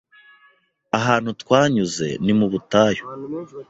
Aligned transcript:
Ahantu 0.97 1.29
twanyuze 1.41 2.07
ni 2.25 2.33
mu 2.39 2.45
butayu. 2.51 3.03